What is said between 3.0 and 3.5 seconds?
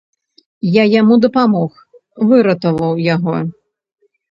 яго!